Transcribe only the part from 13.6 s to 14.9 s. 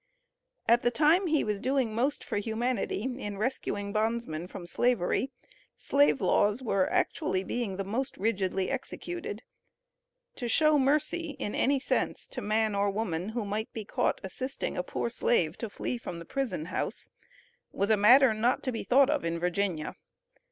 be caught assisting a